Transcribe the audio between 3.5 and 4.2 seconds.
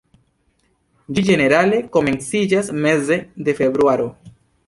februaro.